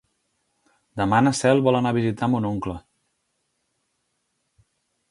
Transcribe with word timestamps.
Demà 1.01 1.19
na 1.25 1.33
Cel 1.41 1.61
vol 1.67 1.77
anar 1.81 1.93
a 1.95 1.99
visitar 1.99 2.31
mon 2.37 2.49
oncle. 2.51 2.79